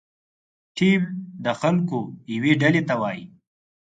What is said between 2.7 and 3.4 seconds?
ته وایي.